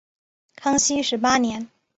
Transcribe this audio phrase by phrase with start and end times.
[0.55, 1.69] 康熙十八年。